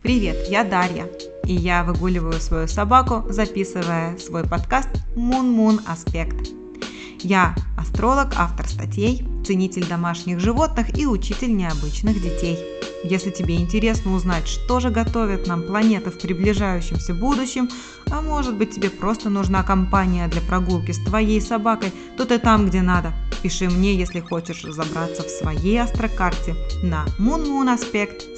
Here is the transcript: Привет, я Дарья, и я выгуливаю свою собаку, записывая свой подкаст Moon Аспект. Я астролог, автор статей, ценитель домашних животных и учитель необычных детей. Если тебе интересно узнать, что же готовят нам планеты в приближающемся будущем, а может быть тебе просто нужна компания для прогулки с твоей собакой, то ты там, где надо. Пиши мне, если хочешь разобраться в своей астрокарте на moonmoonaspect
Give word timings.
Привет, 0.00 0.46
я 0.48 0.62
Дарья, 0.62 1.08
и 1.44 1.52
я 1.52 1.82
выгуливаю 1.82 2.34
свою 2.34 2.68
собаку, 2.68 3.24
записывая 3.30 4.16
свой 4.16 4.44
подкаст 4.44 4.88
Moon 5.16 5.80
Аспект. 5.88 6.50
Я 7.20 7.56
астролог, 7.76 8.28
автор 8.36 8.68
статей, 8.68 9.26
ценитель 9.44 9.84
домашних 9.86 10.38
животных 10.38 10.96
и 10.96 11.04
учитель 11.04 11.54
необычных 11.56 12.22
детей. 12.22 12.58
Если 13.02 13.30
тебе 13.30 13.56
интересно 13.56 14.14
узнать, 14.14 14.46
что 14.46 14.78
же 14.78 14.90
готовят 14.90 15.48
нам 15.48 15.64
планеты 15.64 16.10
в 16.10 16.18
приближающемся 16.20 17.12
будущем, 17.12 17.68
а 18.08 18.22
может 18.22 18.56
быть 18.56 18.76
тебе 18.76 18.90
просто 18.90 19.30
нужна 19.30 19.64
компания 19.64 20.28
для 20.28 20.42
прогулки 20.42 20.92
с 20.92 20.98
твоей 20.98 21.40
собакой, 21.40 21.92
то 22.16 22.24
ты 22.24 22.38
там, 22.38 22.66
где 22.66 22.82
надо. 22.82 23.12
Пиши 23.42 23.68
мне, 23.68 23.94
если 23.94 24.20
хочешь 24.20 24.64
разобраться 24.64 25.22
в 25.22 25.28
своей 25.28 25.80
астрокарте 25.80 26.56
на 26.82 27.04
moonmoonaspect 27.18 28.36